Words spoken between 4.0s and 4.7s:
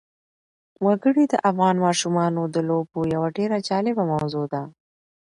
موضوع ده.